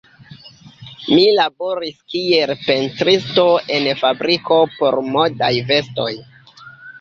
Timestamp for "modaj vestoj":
5.13-6.11